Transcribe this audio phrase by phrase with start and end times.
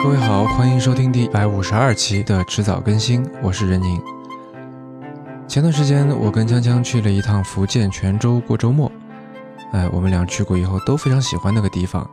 [0.00, 4.00] 各位好，欢迎收听第一百五十二期的迟早更新，我是任宁。
[5.48, 8.90] 前段时间我跟江江去了一趟福建泉州过周末，
[9.72, 12.08] 哎，我们俩去过以后都非常喜欢那个地方。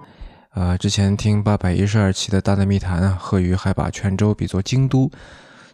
[0.56, 5.09] 呃，之前听八百一十二期的大内密谈啊，贺宇还把泉州比作京都。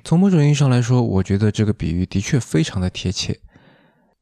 [0.04, 3.40] 从某种意义上来说，我觉得这个比喻的确非常的贴切。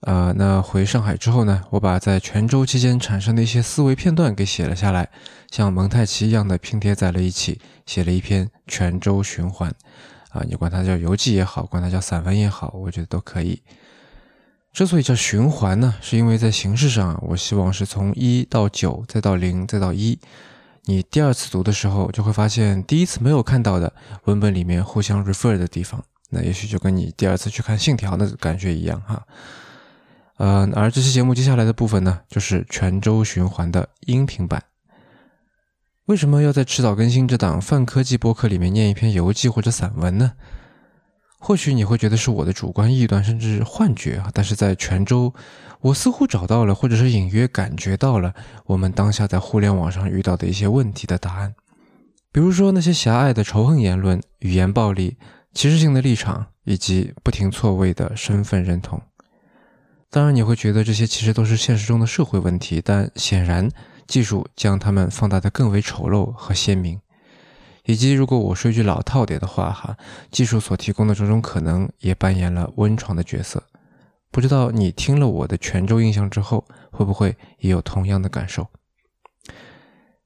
[0.01, 5.09] 呃，那回上海之后呢，我把在泉州期间产生的一些思维片段给写了下来，
[5.51, 9.69] 像蒙太奇一样的拼贴在了一起，写了一篇泉州循环。
[10.29, 13.61] 啊，你管它叫游记也好，管它叫散文也好，我觉得都可以。
[14.71, 20.17] 之所以叫循环呢，是因为在形式上，我希望是从一到九，再到零，再到一。
[20.85, 23.91] 你第二次读的时候，就会发现第一次没有看到的
[24.25, 29.21] 文本里面互相 refer 的地方，那也许就跟你第二次去看《信条》的感觉一样哈。
[30.39, 34.63] 呃，而这期节目接下来的部分呢，就是泉州循环的音频版。
[36.05, 40.31] 为什么要在迟早更新这档泛科技播客里面念一篇游记或者散文呢？
[41.39, 44.31] 或许你会觉得是我的主观臆断，甚至是幻觉啊。
[44.33, 45.33] 但是在泉州，
[45.81, 48.33] 我似乎找到了，或者是隐约感觉到了
[48.65, 51.53] 我们当下在互联网上遇到的一些问题的答案。
[52.31, 55.17] 比如说那些狭隘的仇恨言论、语言暴力、
[55.53, 59.01] 歧视性的立场，以及不停错位的身份认同。
[60.11, 63.69] 当然，你会觉得这些其实都是现实中的社会问题，但显然
[64.07, 66.99] 技术将它们放大的更为丑陋和鲜明。
[67.85, 69.95] 以及，如果我说一句老套点的话，哈，
[70.31, 73.61] 技术所提供的种种可能也扮演了温床的角色。
[74.31, 78.67] 不知道你听了我的泉州印象之后，会不会也有同样的感受？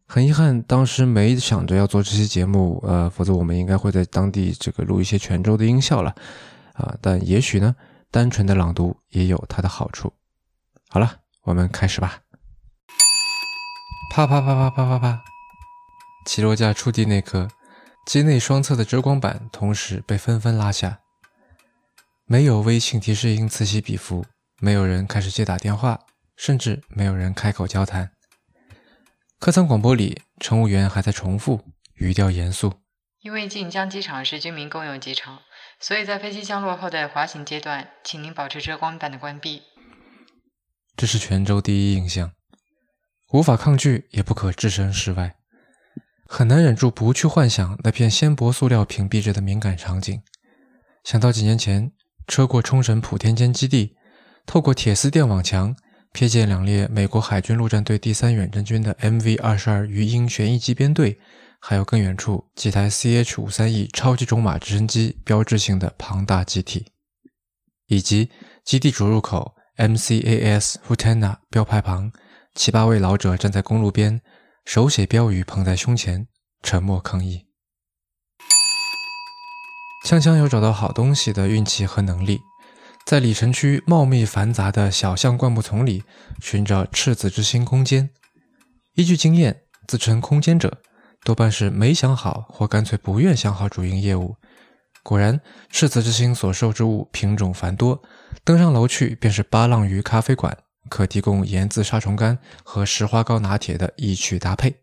[0.05, 6.15] 很遗憾，当时没想着要做这期节目，呃，否则我们应该会在当地这个录一些泉州的音效了，
[6.73, 7.75] 啊，但也许呢。
[8.13, 10.13] 单纯的朗读也有它的好处。
[10.87, 12.19] 好了，我们开始吧。
[14.11, 15.23] 啪啪啪啪啪啪啪，
[16.23, 17.47] 起落架触地那刻，
[18.05, 20.99] 机内双侧的遮光板同时被纷纷拉下。
[22.25, 24.23] 没有微信提示音此起彼伏，
[24.59, 25.99] 没有人开始接打电话，
[26.35, 28.11] 甚至没有人开口交谈。
[29.39, 31.65] 客舱广播里，乘务员还在重复，
[31.95, 32.75] 语调严肃
[33.21, 35.39] ：“因为晋江机场是军民共用机场。”
[35.83, 39.63] 所以在飞机降落后的滑行阶段，请您保持遮光板的关闭。
[40.95, 42.31] 这是泉州第一印象，
[43.33, 45.35] 无法抗拒，也不可置身事外，
[46.25, 50.21] 很难忍住不去幻想那片纤薄塑料屏蔽着的敏感场景。
[51.03, 51.91] 想到几年前
[52.27, 53.97] 车过冲绳普天间基地，
[54.45, 55.75] 透过铁丝电网墙，
[56.13, 61.19] 瞥见两列美国海军陆战队第三远征军的 MV 二十二鱼鹰旋翼机编队。
[61.65, 66.87] 还有更远处几台 CH 五三 E 超级种马直升机标志性的庞大机体，
[67.87, 68.29] 以及
[68.65, 72.11] 基地主入口 MCAS Futana 标牌旁
[72.53, 74.19] 七八位老者站在公路边，
[74.65, 76.27] 手写标语捧在胸前，
[76.61, 77.45] 沉默抗议。
[80.05, 82.41] 锵锵有找到好东西的运气和能力，
[83.05, 86.03] 在里城区茂密繁杂的小巷灌木丛里
[86.41, 88.09] 寻找赤子之心空间，
[88.95, 90.81] 依据经验自称空间者。
[91.23, 94.35] 多半是没想好，或干脆不愿想好主营业务。
[95.01, 95.39] 果然，
[95.69, 98.01] 赤子之心所售之物品种繁多，
[98.43, 100.57] 登上楼去便是八浪鱼咖啡馆，
[100.89, 104.75] 可提供盐渍杀虫干和石花膏拿铁的异曲搭配。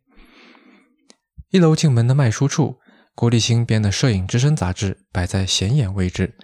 [1.50, 2.78] 一楼进门的卖书处，
[3.14, 6.36] 郭立新编的《摄影之声》杂志摆在显眼位置，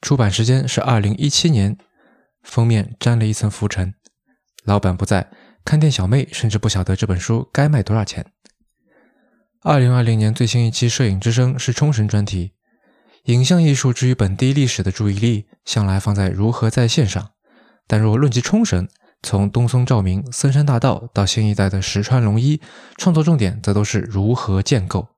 [0.00, 1.76] 出版时间是二零一七年，
[2.42, 3.94] 封面沾了一层浮尘。
[4.64, 5.30] 老板不在，
[5.64, 8.24] 看店小妹甚至不晓得这本书该卖多少钱。
[9.68, 12.52] 二零二零年最新一期《摄影之声》是冲绳专题，
[13.24, 17.30] 影像艺术之于本地历史的注意力向来放在如何在线上，
[17.88, 18.86] 但若论及冲绳，
[19.24, 22.60] 从东松照明、森山大道到新一代的石川龙一，
[22.96, 25.08] 创作重点则都是如何建构。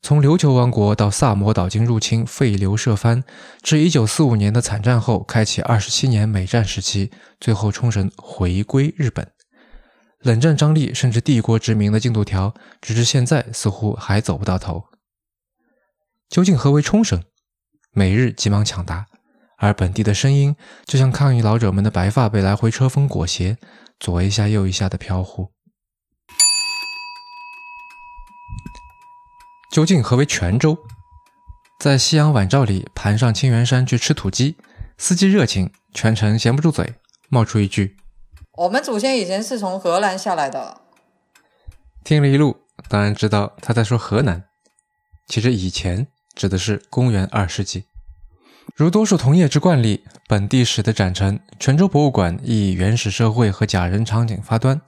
[0.00, 3.24] 从琉球王国到萨摩岛津入侵、废流设藩，
[3.62, 9.26] 至一九四五年的惨战后开启二十七年美战时期，最后冲绳回归日本。
[10.20, 14.84] 冷战张力甚至帝国殖民的进度条，直至现在似乎还走不到头。
[16.28, 17.24] 究竟何为冲绳？
[17.92, 19.06] 美日急忙抢答，
[19.56, 20.54] 而本地的声音
[20.84, 23.56] 就像抗议老者们的白发被来回车风裹挟，
[23.98, 25.52] 左一下右一下的飘忽。
[29.72, 30.76] 究竟何为泉州？
[31.78, 34.56] 在夕阳晚照里盘上清源山去吃土鸡，
[34.98, 36.96] 司机热情，全程闲不住嘴，
[37.30, 37.96] 冒出一句。
[38.60, 40.82] 我们祖先以前是从荷兰下来的。
[42.04, 42.58] 听了一路，
[42.90, 44.44] 当然知道他在说河南。
[45.26, 47.84] 其实以前指的是公元二世纪。
[48.76, 54.82] 如多数同业之惯例，本地史的展陈，泉州博物馆以原始社会和假人场景发端。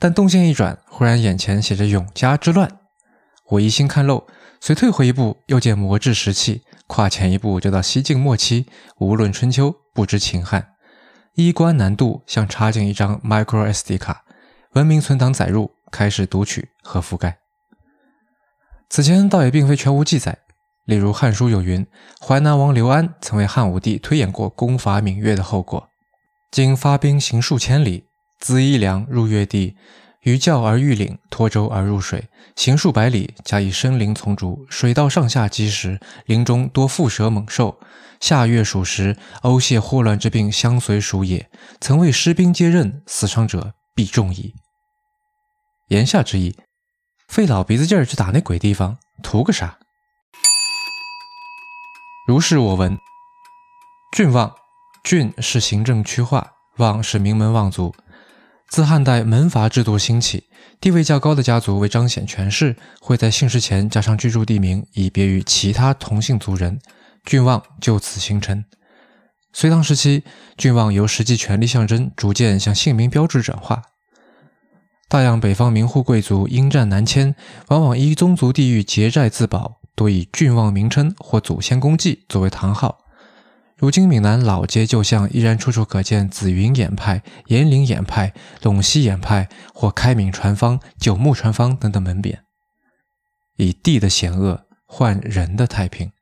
[0.00, 2.80] 但动线一转，忽然眼前写着永嘉之乱。
[3.50, 4.26] 我疑心看漏，
[4.60, 8.66] 遂退回一步，又见磨制石器，跨前一步就到西晋末期，
[8.98, 10.73] 无论春秋，不知秦汉。
[11.34, 14.22] 衣冠难度，像插进一张 micro SD 卡，
[14.74, 17.38] 文明存档载入，开始读取和覆盖。
[18.88, 20.38] 此前倒也并非全无记载，
[20.84, 21.84] 例如《汉书》有云：
[22.20, 25.88] 淮南王刘安曾为汉武帝推演过攻伐闽越的后果。
[26.52, 28.06] 经发兵行数千里，
[28.38, 29.76] 资衣粮入越地，
[30.24, 37.78] 于教而御岭，托舟而入水，行数百里，加以生灵从竹，水道上下积石，林中多蝮蛇猛兽。
[38.20, 41.50] 夏月暑时，呕泻霍乱之病相随属也。
[41.78, 44.54] 曾为师兵接任，死伤者必众矣。
[45.88, 46.56] 言下之意，
[47.28, 49.78] 费老鼻子劲儿去打那鬼地方，图个啥？
[52.26, 52.98] 如是我闻。
[54.16, 54.54] 郡望。
[55.02, 57.94] 郡是行政区划，望是名门望族。
[58.68, 60.44] 自汉代门阀制度兴起，
[60.80, 66.80] 地位较高的家族为彰显权势，会在姓氏前加上居住地名，以别于其他同姓族人。
[67.24, 68.64] 郡望就此形成。
[69.52, 70.24] 隋唐时期，
[70.56, 73.82] 郡望由实际权力象征逐渐向姓名标志转化。
[75.08, 77.36] 大量北方名户贵族因战南迁，
[77.68, 83.03] 往往依宗族地域结寨自保，多以郡望名称或祖先功绩作为堂号。
[83.76, 88.32] 如今闽南老街旧巷依然处处可见紫云衍派、延陵衍派、
[88.62, 92.38] 陇西衍派或开闽传坊、九牧传坊等等门匾，
[93.56, 96.12] 以地的险恶换人的太平。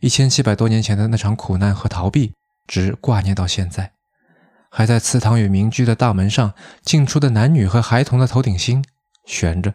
[0.00, 2.34] 一千七百多年前的那场苦难和逃避，
[2.66, 3.92] 直挂念到现在，
[4.70, 6.52] 还在祠堂与民居的大门上
[6.82, 8.84] 进出的男女和孩童的头顶星
[9.24, 9.74] 悬着。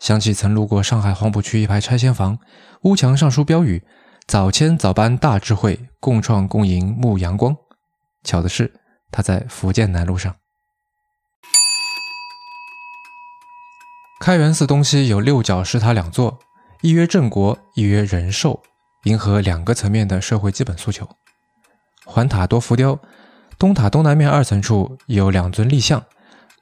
[0.00, 2.38] 想起曾路过上海黄浦区一排拆迁房，
[2.82, 3.84] 屋墙上书标语。
[4.26, 7.56] 早迁早搬大智慧，共创共赢沐阳光。
[8.24, 8.74] 巧的是，
[9.12, 10.34] 他在福建南路上。
[14.18, 16.40] 开元寺东西有六角石塔两座，
[16.80, 18.60] 一曰镇国，一曰仁寿，
[19.04, 21.08] 迎合两个层面的社会基本诉求。
[22.04, 22.98] 环塔多浮雕，
[23.56, 26.04] 东塔东南面二层处有两尊立像，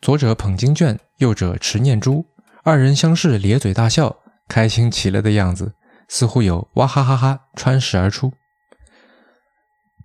[0.02, 2.26] 左者捧经卷，右者持念珠，
[2.62, 4.17] 二人相视，咧嘴大笑，
[4.49, 5.72] 开心极了的样子。
[6.08, 8.32] 似乎有哇哈哈哈穿石而出。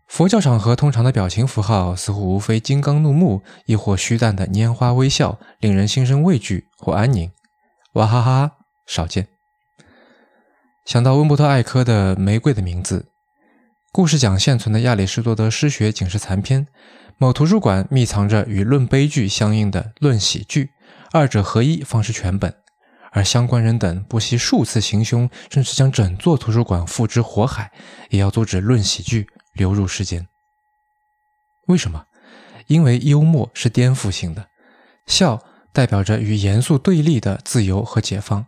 [0.08, 7.32] 佛教场合通常的表情符号，似乎无非金刚怒目，亦或虚淡的拈花微笑，令人心生畏惧或安宁。
[7.94, 8.52] 哇哈哈哈
[8.88, 9.28] 少见。
[10.86, 13.00] 想到温伯特·艾科的《玫瑰的名字》，
[13.92, 16.66] 故事讲现存的亚里士多德诗学仅是残篇。
[17.20, 20.66] 某图书馆密藏着与《论悲剧》相应的《论喜剧》，
[21.12, 22.56] 二者合一方是全本。
[23.12, 27.72] 而相关人等不惜数次行凶，甚至将整座图书馆付之火海，
[28.10, 29.24] 也要阻止《论喜剧》
[29.54, 30.28] 流入世间。
[31.68, 32.06] 为什么？
[32.68, 34.48] 因为幽默是颠覆性的，
[35.08, 38.46] 笑代表着与严肃对立的自由和解放。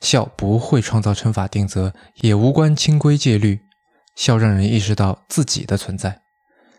[0.00, 3.60] 笑不会创造惩罚定则，也无关清规戒律。
[4.16, 6.20] 笑让人意识到自己的存在。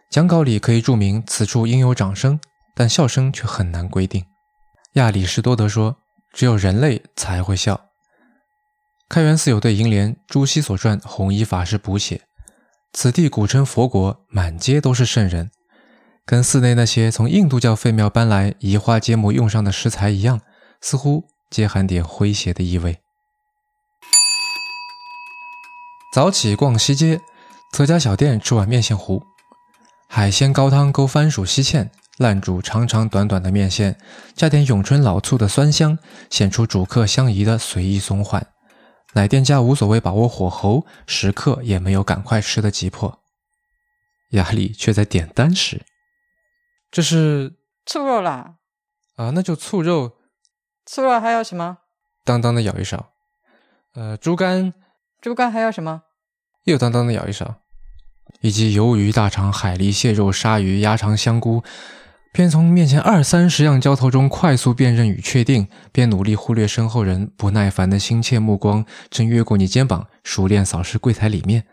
[0.09, 2.39] 讲稿里可以注明此处应有掌声，
[2.75, 4.25] 但笑声却很难规定。
[4.93, 6.02] 亚里士多德说。
[6.33, 7.79] 只有人类才会笑。
[9.07, 12.21] 开元寺有对楹联，朱熹所传弘一法师补写
[12.91, 15.51] ：“此地古称佛国，满街都是圣人。”
[16.25, 20.41] 跟寺内那些从印度教废庙搬来移花接木用上的食材一样，
[20.81, 22.99] 似乎皆含点诙谐的意味。
[26.13, 27.19] 早起逛西街，
[27.71, 29.21] 择家小店吃碗面线糊，
[30.07, 31.89] 海鲜高汤勾番薯西芡。
[32.17, 33.97] 烂煮长长短短的面线，
[34.35, 35.97] 加点永春老醋的酸香，
[36.29, 38.47] 显出主客相宜的随意松缓。
[39.13, 43.19] 奶店家无所谓把握火候，食客也没有赶快吃的急迫，
[44.31, 45.81] 压力却在点单时。
[46.91, 47.55] 这是
[47.85, 48.55] 醋肉啦！
[49.15, 50.13] 啊，那就醋肉。
[50.85, 51.77] 醋肉还要什么？
[52.23, 53.13] 当当的舀一勺。
[53.93, 54.73] 呃，猪肝。
[55.21, 56.03] 猪肝还要什么？
[56.65, 57.55] 又当当的舀一勺。
[58.41, 61.63] 以及鱿鱼、大肠、海蛎、蟹肉、鲨鱼、鸭肠、香菇。
[62.33, 71.65] 便从面前二三十样浇头中快速辨认与确定，边努力忽略身后人不耐烦的心切目光，正越过你肩膀，熟练扫视柜台里面，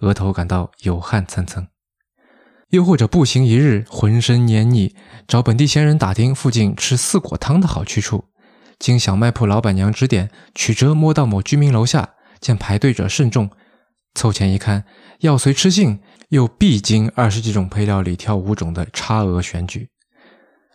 [0.00, 1.66] 额头感到有汗蹭蹭。
[2.68, 4.94] 又或者步行一日，浑身黏腻，
[5.26, 8.26] 找本地闲人打听附近吃四果汤的好去处，
[8.78, 13.48] 经小卖铺老板娘指点，曲折摸到某居民楼下，见排队者甚众，
[14.14, 14.84] 凑前一看，
[15.20, 19.88] 要随吃杏，又必经二十几种配料里挑五种的差额选举。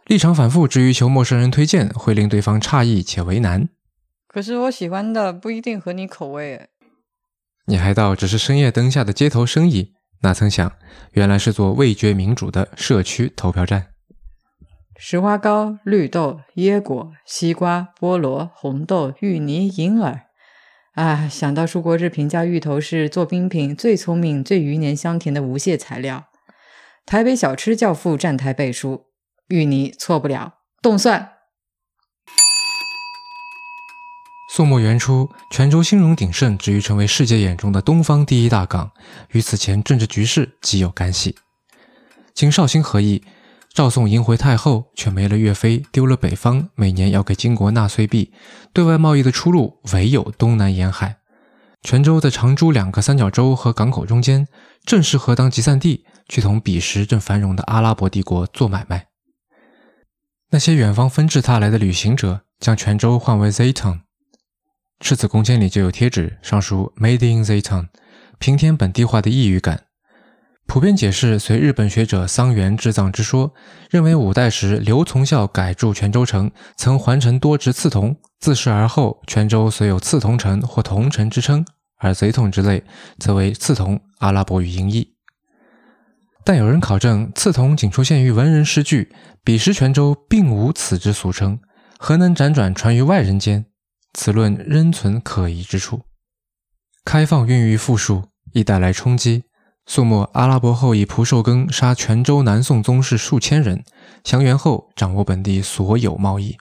[0.07, 3.67] 立场反复，至于求陌生人推荐，会令对方诧异且为难。
[4.25, 6.69] 可是我喜欢的不一定合你口味。
[7.65, 10.71] 你还道只是深夜灯下的街头生意，哪曾想
[11.11, 13.87] 原来是做味觉民主的社区投票站。
[14.95, 20.21] 石花糕、绿豆、椰果、西瓜、菠萝、红豆、芋泥、银耳。
[20.93, 26.27] 啊，想到舒国志评价芋头是做冰品最聪明、最余年香甜的无懈材料。
[27.05, 29.06] 台北小吃教父站台背书，
[29.47, 30.55] 芋泥错不了。
[30.81, 31.33] 冻蒜。
[34.49, 38.91] 宋末元初，泉州兴荣鼎盛，至于成为世界眼中的东方第一大港，
[39.31, 41.35] 与此前政治局势极有干系。
[42.33, 43.23] 经绍兴和议。
[43.73, 48.33] 赵宋迎回太后，却没了岳飞，丢了北方，每年要给金国纳岁币，
[48.73, 51.17] 对外贸易的出路唯有东南沿海。
[51.83, 54.47] 泉州在长株两个三角洲和港口中间，
[54.83, 59.05] 正适合当集散地，去同彼时正繁荣的阿拉伯帝国做买卖。
[60.49, 63.99] 那些远方纷至沓来的旅行者，将泉州换为 Zeton
[65.01, 67.87] 赤子空间里就有贴纸，上书 Made in Zeton”，
[68.39, 69.83] 平添本地化的异域感。
[70.65, 73.53] 普遍解释随日本学者桑原智藏之说，
[73.89, 81.65] 认为五代时刘从孝改筑泉州城，曾还城多植刺桐，自是而后泉州虽有刺桐城或桐城之称，
[81.97, 82.83] 而贼统之类
[83.19, 85.16] 则为刺桐阿拉伯语音译。
[86.47, 89.13] 但有人考证，刺桐仅出现于文人诗句，
[89.43, 91.59] 彼时泉州并无此之俗称，
[91.99, 93.65] 何能辗转传于外人间？
[94.13, 96.03] 此论仍存可疑之处。
[97.03, 99.43] 开放孕育富庶，亦带来冲击。
[99.85, 103.83] 宋末，阿拉伯后裔蒲寿庚杀泉州南宋宗室数千人，
[104.23, 106.55] 降元后掌握本地所有贸易。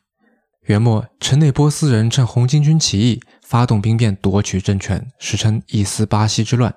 [0.62, 6.74] 元末，城内波斯人趁红巾军起义，发动兵变夺取政权，史称一丝巴西之乱。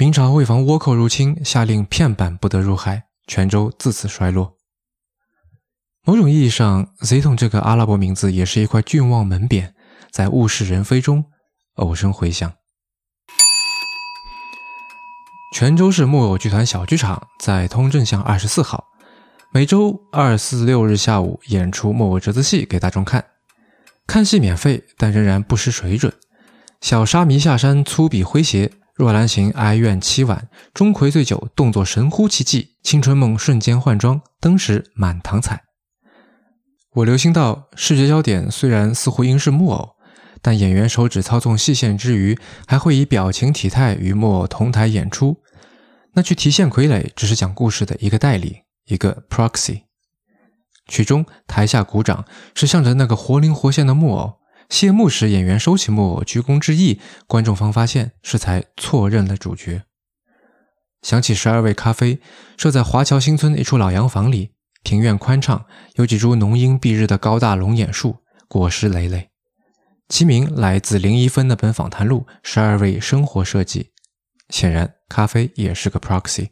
[0.00, 4.56] 明朝为防倭寇入侵，下令片板不得入海，泉州自此衰落。
[6.06, 9.72] 某种意义上，Ziton 这个阿拉伯名字也是一块郡望门匾，
[10.10, 11.26] 在物是人非中
[11.74, 12.50] 偶生回响。
[15.54, 18.82] 泉州市木偶剧团小剧场在通镇巷二十四号，
[19.52, 23.22] 每周二、四、六日下午演出木偶折子戏给大众看。
[24.06, 26.10] 看戏免费，但仍然不失水准。
[26.80, 35.62] 小沙弥下山粗鄙诙谐，若兰行哀怨凄婉，钟馗醉酒动作神乎其技，青春梦瞬间换装，登时满堂彩。
[36.96, 39.96] 我留心到，视觉焦点虽然似乎应是木偶。
[40.42, 45.38] 但演员手指操纵细线之余，还会以表情体态与木偶同台演出。
[46.12, 49.84] 那具提线傀儡只是讲故事的一个代理，一个 proxy。
[50.86, 54.39] 曲中台下鼓掌是向着那个活灵活现的木偶。
[54.70, 59.82] 谢幕时，演员收起木偶鞠躬致意，观众方发现是才错认了主角。
[61.02, 62.20] 想起十二味咖啡
[62.56, 64.52] 设在华侨新村一处老洋房里，
[64.84, 69.30] 庭院宽敞，有几株浓荫蔽日的高大龙眼树，果实累累。
[70.08, 73.82] 其名来自林一芬那本访谈录《十二位生活设计》，
[74.48, 76.50] 显然咖啡也是个 proxy。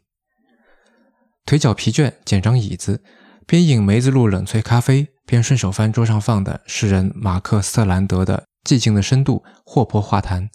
[1.46, 3.02] 腿脚疲倦，捡张椅子，
[3.48, 10.50] 边饮梅子露冷萃咖啡，边顺手翻桌上放的诗人马克·斯特兰德的《寂静的深度》霍泼画谈。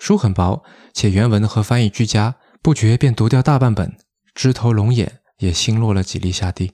[0.00, 3.96] 书很薄，且原文和翻译俱佳，不觉便读掉大半本，
[4.34, 6.72] 枝头龙眼也星落了几粒下地。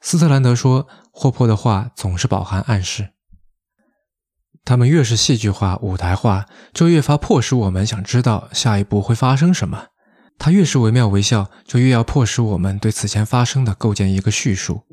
[0.00, 3.08] 斯特兰德说：“霍泼的画总是饱含暗示。”
[4.64, 9.86] 他们越是戏剧化、舞台化，就越发迫使我们想知道下一步会发生什么。
[10.42, 14.84] 他越是惟妙惟肖，就越要迫使我们对此前发生的构建一个叙述。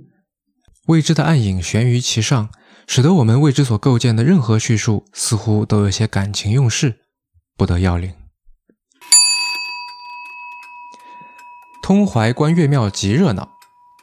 [0.88, 2.50] 未知的暗影悬于其上，
[2.86, 7.00] 使得我们为之所构建的任何叙述似乎都有些感情用事，
[7.56, 8.14] 不得要领。
[11.82, 13.52] 通淮观月庙极热闹，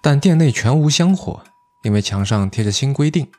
[0.00, 1.44] 但殿内全无香火，
[1.82, 3.30] 因为墙上贴着新规定。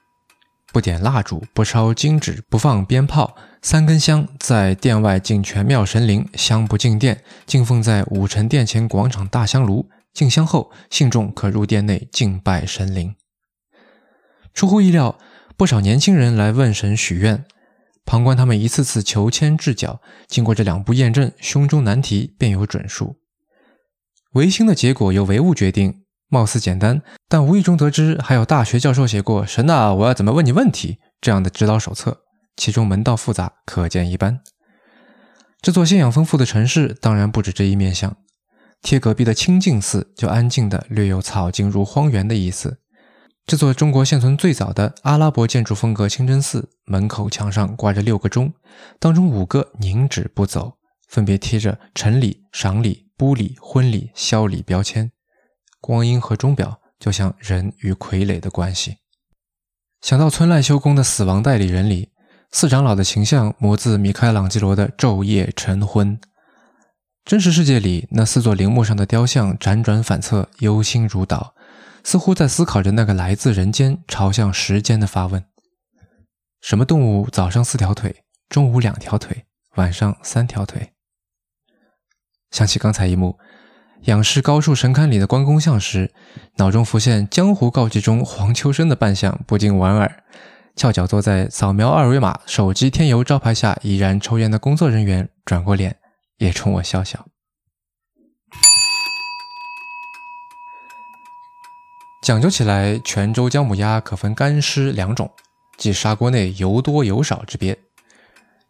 [0.75, 3.37] 不点蜡烛，不烧金纸，不放鞭炮。
[3.61, 9.87] 三根香在殿外敬全庙神灵，香不进殿，敬奉在武成殿前广场大香炉。
[10.11, 13.15] 敬香后，信众可入殿内敬拜神灵。
[14.53, 15.17] 出乎意料，
[15.55, 17.45] 不少年轻人来问神许愿。
[18.05, 23.15] 旁观他们一次次求签掷角，经过这两步验证，胸中难题便有准数。
[24.33, 26.01] 唯心的结果由唯物决定。
[26.29, 32.21] 貌似简单，但无意中得知还有大学教授写过“神啊，我要怎么问你问题”这样的指导手册，
[32.55, 34.41] 其中门道复杂，可见一斑。
[35.61, 38.15] 这座信仰丰富的城市当然不止这一面相，
[38.81, 42.79] 贴隔壁的清净寺就安静的略有草径入荒原的意思。
[43.47, 48.51] 这座中国现存最早的阿拉伯建筑风格清真寺门口墙上挂着六个钟，
[48.99, 50.73] 当中五个凝止不走，
[51.07, 55.11] 分别贴着晨礼、赏礼、布礼、婚礼、宵礼标签。
[55.85, 58.97] 光阴和钟表就像人与傀儡的关系。
[60.01, 62.09] 想到村濑修公的《死亡代理人》里，
[62.51, 66.17] 四长老的形象模自米开朗基罗的《昼夜晨昏》。
[67.23, 71.53] 真实世界里，那四座陵墓上的雕像辗转反侧，忧心如导。
[72.03, 75.45] 似乎在思考着那个来自人间、朝向时间的发问：
[76.61, 80.93] 什么动物早上四条腿，中午两条腿，晚上三条腿？
[82.49, 83.37] 想起刚才一幕，
[84.03, 86.11] 仰视高处神龛里的关公像时，
[86.57, 90.23] 脑中浮现江湖告急中黄秋生的扮相，不禁莞尔。
[90.75, 95.97] 翘脚坐在扫描二维码、手机添油招牌下依然抽烟的工作人员，转过脸
[96.37, 97.25] 也冲我笑笑。
[102.21, 105.31] 讲究起来，泉州姜母鸭可分干湿两种，
[105.77, 107.77] 即砂锅内油多油少之别。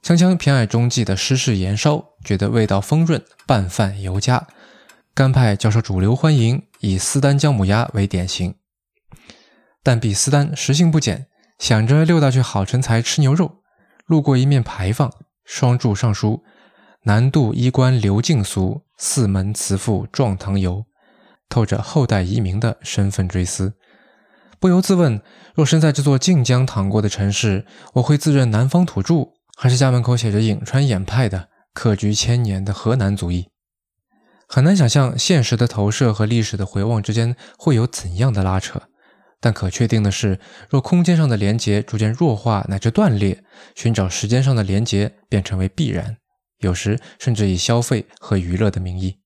[0.04, 4.46] 锵锵偏爱中记的湿式盐烧，觉得味道丰润，拌饭尤佳。
[5.16, 8.54] 干派较受主流欢迎，以斯丹姜母鸭为典型。
[9.82, 13.60] 但比斯丹食性不减，想着溜达去好成才吃牛肉，
[14.08, 15.10] 路过一面牌坊，
[15.46, 16.44] 双柱上书
[17.04, 20.84] “南渡衣冠刘敬俗，四门慈父壮堂游”。
[21.48, 23.76] 透着后代移民的身份追思，
[24.60, 25.22] 不由自问：
[25.54, 33.48] 若身在这座晋江淌过的城市，我会自认南方土著，还是家门口写着颍川演派的客居千年的河南族裔？
[34.48, 38.84] 很难想象现实的投射和历史的回望之间会有怎样的拉扯。
[39.42, 43.44] 但可确定的是，若空间上的连结逐渐弱化乃至断裂，
[43.76, 46.18] 寻找时间上的连结便成为必然，
[46.60, 49.18] 有时甚至以消费和娱乐的名义。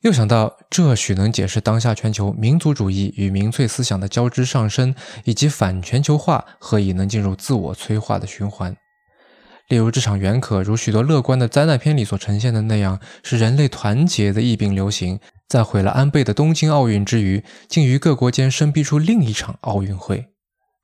[0.00, 8.76] 又想到，这许能解释当下全球民族主义与民粹思想的交织上升，以及反全球化何以能进入自我催化的循环。
[9.72, 20.26] 例如，这场原可如许多乐观的灾难片里所呈现的那样，是人类团结的疫病流行，在毁了安倍的东京奥运之余，竟于各国间生逼出另一场奥运会。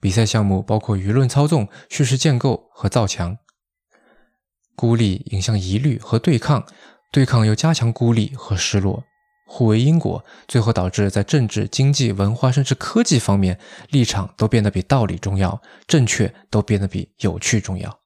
[0.00, 3.36] 比赛项目包括舆论操纵、叙事建构和造墙。
[4.74, 6.64] 孤立引向疑虑和对抗，
[7.12, 9.04] 对抗又加强孤立和失落。
[9.46, 17.97] 互为因果，最后导致在政治、经济、文化甚至科技方面，立场都变得比道理重要，正确都变得比有趣重要。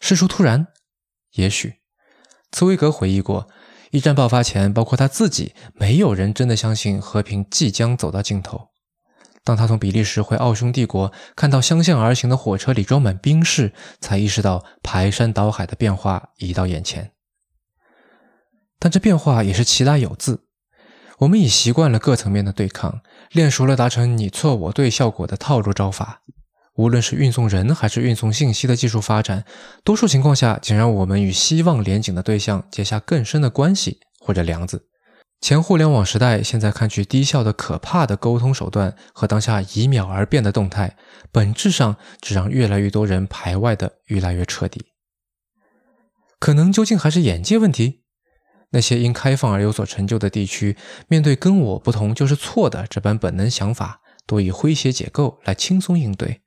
[0.00, 0.66] 事出突然，
[1.34, 1.74] 也许，
[2.50, 3.48] 茨威格回忆过，
[3.92, 8.70] 一战爆发前，包括他自己，没有人真的相信和平即将走到尽头。
[9.44, 17.12] 当他从比利时回奥匈帝国，看到相向而行的火车里装满兵士，才意识到排山倒海的变化已到眼前。
[18.78, 20.46] 但这变化也是其来有自。
[21.18, 26.22] 我们已习惯了各层面的对抗，练熟了达成你错我对效果的套路招法。
[26.76, 29.44] 无论是运送人还是运送信息的技术发展，
[29.84, 34.86] 多数情况下仅让我们与希望连紧的对象结下更深的关系或者梁子。
[35.40, 40.96] 前互联网时代，现在看去低效的可怕的沟通手段和当下以秒而变的动态，
[41.32, 44.84] 本质上只让越来越多人排外的越来越彻底。
[46.38, 48.02] 可能究竟还是眼界问题？
[48.72, 50.76] 那些因开放而有所成就的地区，
[51.08, 56.42] 面对跟我不同就是错的这般本能想法，多以诙谐解构来轻松应对。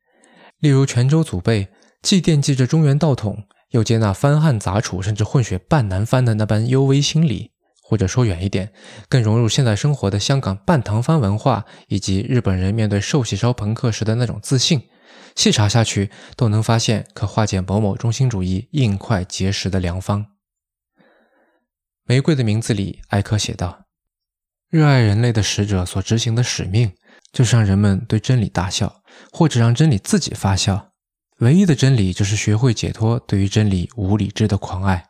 [0.60, 1.70] 例如，泉州祖辈
[2.02, 8.72] 既惦记着中原道统，又接纳番汉杂处甚至混血半南番的那般幽微心理，或者说远一点，
[9.10, 14.84] 更融入现代生活的香港半唐番文化，以及日本人面对寿喜烧朋克时的那种自信，
[15.36, 20.28] 细查下去，都能发现可化解某某中心主义硬块结石的良方。
[22.06, 23.86] 玫瑰的名字里，艾科写道
[24.70, 26.92] ：“热爱人类的使者所执行的使命，
[27.34, 30.91] 就是让人们对真理大笑，或者让真理自己发笑。
[31.39, 35.08] 唯一的真理，就是学会解脱对于真理无理智的狂爱。”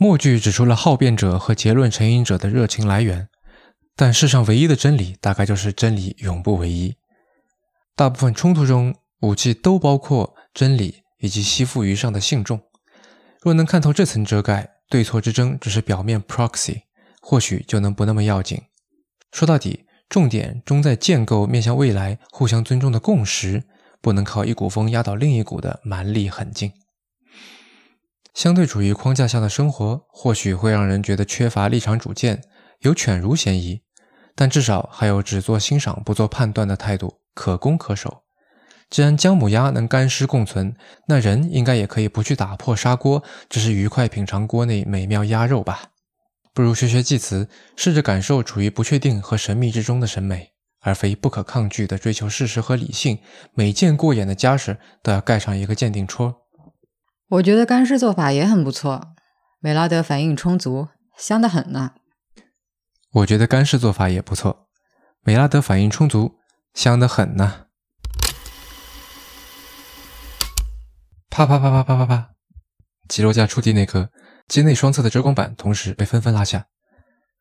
[0.00, 3.28] 末句指出了好辩者和结论成瘾者的热情来源，
[3.96, 6.94] 但世上唯一的真理，大概就是真理永不唯一。
[7.96, 12.60] 大部分冲突中，武器都包括真理以及吸附于上的信众。
[13.42, 16.82] 若能看透这层遮盖，对错之争只是表面 proxy，
[17.20, 18.62] 或许就能不那么要紧。
[19.32, 23.64] 说到底，重点终在建构面向未来、互相尊重的共识，
[24.00, 26.72] 不能靠一股风压倒另一股的蛮力狠劲。
[28.32, 32.42] 相对主义框架下的生活，或许会让人觉得缺乏立场主见，
[32.80, 33.82] 有犬儒嫌疑，
[34.34, 38.22] 但至少还有只做欣赏不做判断的态度，可攻可守。
[38.88, 40.74] 既然姜母鸭能干湿共存，
[41.08, 45.90] 那人应该也可以不去打破砂锅，只是愉快品尝锅内美妙鸭肉吧。
[46.58, 53.20] 不如学学济慈，试着感受处于不确定和神秘之中的审美，而非不可抗拒地追求事实和理性。
[53.54, 56.48] 每件过眼的家事都要盖上一个鉴定戳。
[57.28, 59.14] 我觉得干式做法也很不错，
[59.60, 61.92] 美拉德反应充足，香得很呢。
[63.12, 64.66] 我觉得干式做法也不错，
[65.22, 66.40] 美拉德反应充足，
[66.74, 67.66] 香得很呢。
[71.30, 72.30] 啪啪啪啪啪啪啪！
[73.08, 74.10] 起落架触地那刻，
[74.48, 76.64] 机内双侧的遮光板同时被纷纷拉下。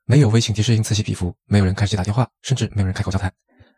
[0.06, 3.32] 没有微信提示音此起彼伏，没有人开始打电话，甚至没有人开口交谈。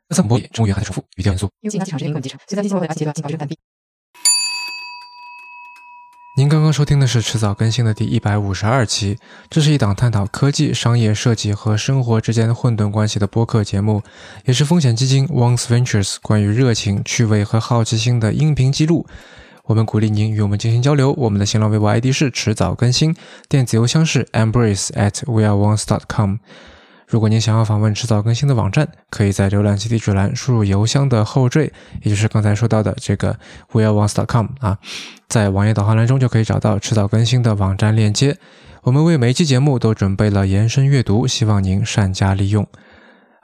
[0.08, 1.50] 那三播野，中原还在重复，语调严肃。
[1.62, 3.58] 因为机场是临港机场，所以在飞机降落后的阶段，请保持关闭。
[6.38, 9.18] 您刚刚收听的是迟早更新的第一百五十二期，
[9.50, 14.02] 这是一档探讨科技、商业、设计和生活之间混沌关系的播客节目，
[14.46, 19.06] 也是风险基金 Once Ventures 关于热情、趣味和好奇心的音频记录。
[19.70, 21.14] 我们鼓励您与我们进行交流。
[21.14, 23.16] 我们的新浪微博 ID 是迟早更新，
[23.48, 26.38] 电子邮箱是 embrace at weareones.com。
[27.08, 33.38] 如果您想要访问迟早更新的网站，可以在浏览器地址栏输入邮箱的后缀，也就是刚才说到的这个
[33.72, 34.80] weareones.com 啊，
[35.28, 38.38] 在网页导航栏中就可以找到迟早更新的网站链接。
[38.82, 42.66] 我们为每一期节目都准备了延伸阅读，希望您善加利用。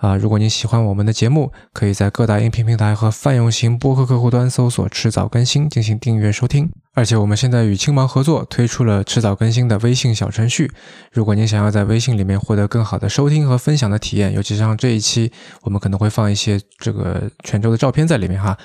[0.05, 6.69] 啊，如果您喜欢我们的节目，可以在各大音频平台和泛用型播客客户端搜索“迟早更新”进行订阅收听。
[6.93, 10.71] 而且我们现在与青芒合作推出了迟早更新的微信小程序。
[11.11, 15.31] 如果您想要在微信里面获得更好的收听和分享的体验，尤其像这一期，
[15.63, 18.55] 我们可能会放一些这个泉州的照片在里面哈。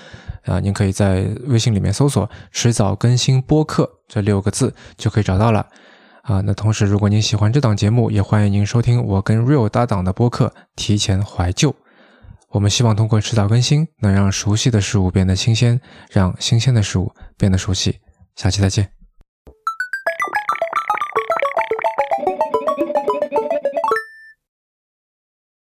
[0.44, 5.66] 啊，您可以在微信里面搜索“迟早更新播客”这六个字就可以找到了。
[6.22, 11.70] 啊，那同时，如果您喜欢这档节目，也欢迎您收听我跟 Real 搭档的播客《提前怀旧》。
[12.50, 15.80] 我们希望通过迟早更新，能让熟悉的事物变得新鲜，
[16.10, 17.98] 让新鲜的事物变得熟悉。
[18.36, 18.99] 下期再见。